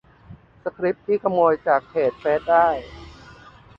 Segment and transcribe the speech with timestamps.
[0.63, 2.67] -สคริปต์ที่ขโมยเพจเฟซได้